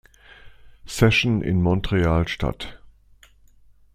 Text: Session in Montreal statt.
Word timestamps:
Session 0.87 1.43
in 1.43 1.61
Montreal 1.61 2.25
statt. 2.27 2.79